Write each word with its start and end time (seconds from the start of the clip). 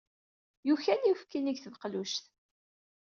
Yukal 0.67 1.01
uyefki-nni 1.05 1.53
deg 1.55 1.59
tbeqlujt. 1.63 2.23